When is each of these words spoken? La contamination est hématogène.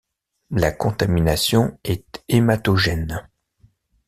La 0.49 0.71
contamination 0.71 1.77
est 1.83 2.23
hématogène. 2.27 3.29